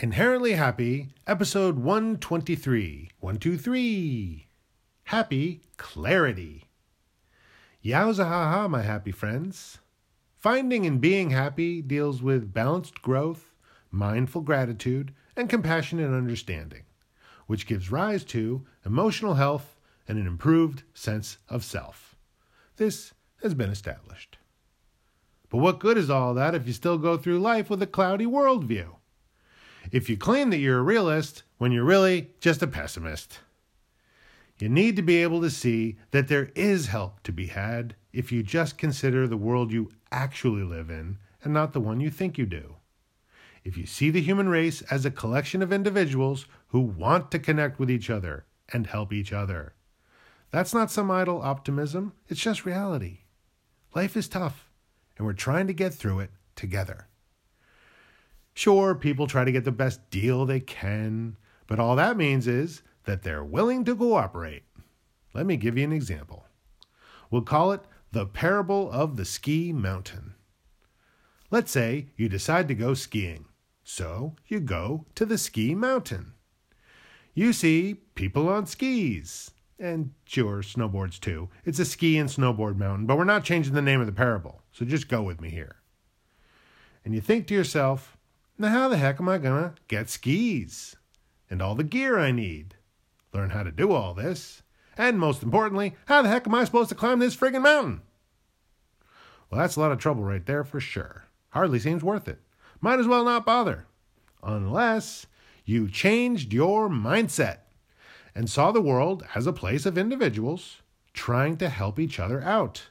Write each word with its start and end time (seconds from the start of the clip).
Inherently 0.00 0.52
Happy, 0.52 1.08
episode 1.26 1.80
123. 1.80 3.10
123. 3.18 4.46
Happy 5.02 5.60
Clarity. 5.76 6.68
Yowza 7.84 8.24
ha 8.24 8.52
ha, 8.52 8.68
my 8.68 8.82
happy 8.82 9.10
friends. 9.10 9.78
Finding 10.36 10.86
and 10.86 11.00
being 11.00 11.30
happy 11.30 11.82
deals 11.82 12.22
with 12.22 12.54
balanced 12.54 13.02
growth, 13.02 13.52
mindful 13.90 14.42
gratitude, 14.42 15.12
and 15.36 15.50
compassionate 15.50 16.14
understanding, 16.14 16.84
which 17.48 17.66
gives 17.66 17.90
rise 17.90 18.22
to 18.26 18.64
emotional 18.86 19.34
health 19.34 19.74
and 20.06 20.16
an 20.16 20.28
improved 20.28 20.84
sense 20.94 21.38
of 21.48 21.64
self. 21.64 22.14
This 22.76 23.14
has 23.42 23.52
been 23.52 23.70
established. 23.70 24.38
But 25.50 25.58
what 25.58 25.80
good 25.80 25.98
is 25.98 26.08
all 26.08 26.34
that 26.34 26.54
if 26.54 26.68
you 26.68 26.72
still 26.72 26.98
go 26.98 27.16
through 27.16 27.40
life 27.40 27.68
with 27.68 27.82
a 27.82 27.86
cloudy 27.88 28.26
worldview? 28.26 28.97
If 29.90 30.10
you 30.10 30.16
claim 30.16 30.50
that 30.50 30.58
you're 30.58 30.78
a 30.78 30.82
realist 30.82 31.42
when 31.58 31.72
you're 31.72 31.84
really 31.84 32.30
just 32.40 32.62
a 32.62 32.66
pessimist. 32.66 33.40
You 34.58 34.68
need 34.68 34.96
to 34.96 35.02
be 35.02 35.22
able 35.22 35.40
to 35.42 35.50
see 35.50 35.96
that 36.10 36.28
there 36.28 36.50
is 36.54 36.88
help 36.88 37.22
to 37.22 37.32
be 37.32 37.46
had 37.46 37.94
if 38.12 38.32
you 38.32 38.42
just 38.42 38.76
consider 38.76 39.26
the 39.26 39.36
world 39.36 39.72
you 39.72 39.92
actually 40.10 40.62
live 40.62 40.90
in 40.90 41.18
and 41.42 41.54
not 41.54 41.72
the 41.72 41.80
one 41.80 42.00
you 42.00 42.10
think 42.10 42.36
you 42.36 42.46
do. 42.46 42.76
If 43.64 43.76
you 43.76 43.86
see 43.86 44.10
the 44.10 44.20
human 44.20 44.48
race 44.48 44.82
as 44.82 45.04
a 45.04 45.10
collection 45.10 45.62
of 45.62 45.72
individuals 45.72 46.46
who 46.68 46.80
want 46.80 47.30
to 47.30 47.38
connect 47.38 47.78
with 47.78 47.90
each 47.90 48.10
other 48.10 48.46
and 48.72 48.86
help 48.86 49.12
each 49.12 49.32
other. 49.32 49.74
That's 50.50 50.74
not 50.74 50.90
some 50.90 51.10
idle 51.10 51.42
optimism, 51.42 52.12
it's 52.28 52.40
just 52.40 52.64
reality. 52.64 53.20
Life 53.94 54.16
is 54.16 54.28
tough, 54.28 54.70
and 55.16 55.26
we're 55.26 55.34
trying 55.34 55.66
to 55.66 55.72
get 55.72 55.94
through 55.94 56.20
it 56.20 56.30
together. 56.56 57.07
Sure, 58.58 58.92
people 58.96 59.28
try 59.28 59.44
to 59.44 59.52
get 59.52 59.62
the 59.62 59.70
best 59.70 60.10
deal 60.10 60.44
they 60.44 60.58
can, 60.58 61.36
but 61.68 61.78
all 61.78 61.94
that 61.94 62.16
means 62.16 62.48
is 62.48 62.82
that 63.04 63.22
they're 63.22 63.44
willing 63.44 63.84
to 63.84 63.94
cooperate. 63.94 64.64
Let 65.32 65.46
me 65.46 65.56
give 65.56 65.78
you 65.78 65.84
an 65.84 65.92
example. 65.92 66.44
We'll 67.30 67.42
call 67.42 67.70
it 67.70 67.82
the 68.10 68.26
parable 68.26 68.90
of 68.90 69.16
the 69.16 69.24
ski 69.24 69.72
mountain. 69.72 70.34
Let's 71.52 71.70
say 71.70 72.08
you 72.16 72.28
decide 72.28 72.66
to 72.66 72.74
go 72.74 72.94
skiing, 72.94 73.44
so 73.84 74.34
you 74.48 74.58
go 74.58 75.06
to 75.14 75.24
the 75.24 75.38
ski 75.38 75.76
mountain. 75.76 76.32
You 77.34 77.52
see 77.52 77.94
people 78.16 78.48
on 78.48 78.66
skis, 78.66 79.52
and 79.78 80.10
sure, 80.24 80.62
snowboards 80.62 81.20
too. 81.20 81.48
It's 81.64 81.78
a 81.78 81.84
ski 81.84 82.18
and 82.18 82.28
snowboard 82.28 82.76
mountain, 82.76 83.06
but 83.06 83.18
we're 83.18 83.22
not 83.22 83.44
changing 83.44 83.74
the 83.74 83.82
name 83.82 84.00
of 84.00 84.06
the 84.06 84.12
parable, 84.12 84.62
so 84.72 84.84
just 84.84 85.08
go 85.08 85.22
with 85.22 85.40
me 85.40 85.50
here. 85.50 85.76
And 87.04 87.14
you 87.14 87.20
think 87.20 87.46
to 87.46 87.54
yourself, 87.54 88.17
now, 88.58 88.68
how 88.68 88.88
the 88.88 88.96
heck 88.96 89.20
am 89.20 89.28
I 89.28 89.38
gonna 89.38 89.74
get 89.86 90.10
skis? 90.10 90.96
And 91.48 91.62
all 91.62 91.74
the 91.74 91.84
gear 91.84 92.18
I 92.18 92.32
need? 92.32 92.74
Learn 93.32 93.50
how 93.50 93.62
to 93.62 93.70
do 93.70 93.92
all 93.92 94.14
this? 94.14 94.62
And 94.96 95.18
most 95.18 95.42
importantly, 95.42 95.94
how 96.06 96.22
the 96.22 96.28
heck 96.28 96.46
am 96.46 96.54
I 96.54 96.64
supposed 96.64 96.88
to 96.88 96.94
climb 96.94 97.20
this 97.20 97.36
friggin' 97.36 97.62
mountain? 97.62 98.02
Well, 99.48 99.60
that's 99.60 99.76
a 99.76 99.80
lot 99.80 99.92
of 99.92 99.98
trouble 99.98 100.24
right 100.24 100.44
there 100.44 100.64
for 100.64 100.80
sure. 100.80 101.24
Hardly 101.50 101.78
seems 101.78 102.02
worth 102.02 102.26
it. 102.26 102.40
Might 102.80 102.98
as 102.98 103.06
well 103.06 103.24
not 103.24 103.46
bother. 103.46 103.86
Unless 104.42 105.26
you 105.64 105.88
changed 105.88 106.52
your 106.52 106.88
mindset 106.88 107.58
and 108.34 108.50
saw 108.50 108.72
the 108.72 108.80
world 108.80 109.24
as 109.34 109.46
a 109.46 109.52
place 109.52 109.86
of 109.86 109.96
individuals 109.96 110.82
trying 111.12 111.56
to 111.58 111.68
help 111.68 111.98
each 111.98 112.18
other 112.18 112.42
out. 112.42 112.88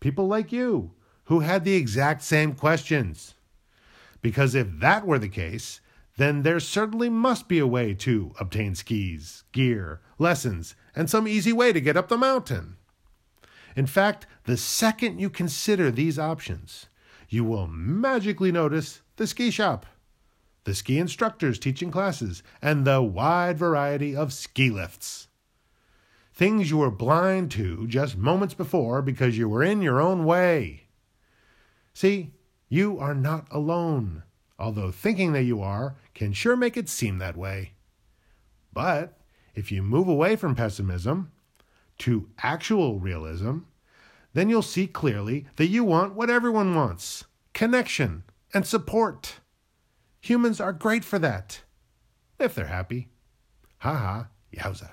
People 0.00 0.26
like 0.26 0.52
you 0.52 0.92
who 1.24 1.40
had 1.40 1.64
the 1.64 1.74
exact 1.74 2.22
same 2.22 2.54
questions. 2.54 3.34
Because 4.26 4.56
if 4.56 4.80
that 4.80 5.06
were 5.06 5.20
the 5.20 5.28
case, 5.28 5.80
then 6.16 6.42
there 6.42 6.58
certainly 6.58 7.08
must 7.08 7.46
be 7.46 7.60
a 7.60 7.66
way 7.66 7.94
to 7.94 8.34
obtain 8.40 8.74
skis, 8.74 9.44
gear, 9.52 10.00
lessons, 10.18 10.74
and 10.96 11.08
some 11.08 11.28
easy 11.28 11.52
way 11.52 11.72
to 11.72 11.80
get 11.80 11.96
up 11.96 12.08
the 12.08 12.16
mountain. 12.18 12.74
In 13.76 13.86
fact, 13.86 14.26
the 14.42 14.56
second 14.56 15.20
you 15.20 15.30
consider 15.30 15.92
these 15.92 16.18
options, 16.18 16.86
you 17.28 17.44
will 17.44 17.68
magically 17.68 18.50
notice 18.50 19.00
the 19.14 19.28
ski 19.28 19.48
shop, 19.52 19.86
the 20.64 20.74
ski 20.74 20.98
instructors 20.98 21.60
teaching 21.60 21.92
classes, 21.92 22.42
and 22.60 22.84
the 22.84 23.00
wide 23.00 23.56
variety 23.56 24.16
of 24.16 24.32
ski 24.32 24.70
lifts. 24.70 25.28
Things 26.34 26.68
you 26.68 26.78
were 26.78 26.90
blind 26.90 27.52
to 27.52 27.86
just 27.86 28.16
moments 28.16 28.54
before 28.54 29.02
because 29.02 29.38
you 29.38 29.48
were 29.48 29.62
in 29.62 29.82
your 29.82 30.00
own 30.00 30.24
way. 30.24 30.88
See, 31.94 32.32
you 32.68 32.98
are 32.98 33.14
not 33.14 33.46
alone, 33.50 34.22
although 34.58 34.90
thinking 34.90 35.32
that 35.32 35.44
you 35.44 35.60
are 35.62 35.96
can 36.14 36.32
sure 36.32 36.56
make 36.56 36.76
it 36.76 36.88
seem 36.88 37.18
that 37.18 37.36
way. 37.36 37.72
But 38.72 39.18
if 39.54 39.72
you 39.72 39.82
move 39.82 40.08
away 40.08 40.36
from 40.36 40.54
pessimism 40.54 41.32
to 41.98 42.28
actual 42.42 42.98
realism, 42.98 43.58
then 44.34 44.48
you'll 44.50 44.62
see 44.62 44.86
clearly 44.86 45.46
that 45.56 45.68
you 45.68 45.82
want 45.84 46.14
what 46.14 46.28
everyone 46.28 46.74
wants 46.74 47.24
connection 47.54 48.22
and 48.52 48.66
support. 48.66 49.40
Humans 50.20 50.60
are 50.60 50.72
great 50.72 51.04
for 51.04 51.18
that, 51.18 51.62
if 52.38 52.54
they're 52.54 52.66
happy. 52.66 53.08
Ha 53.78 53.94
ha, 53.94 54.26
yowza. 54.54 54.90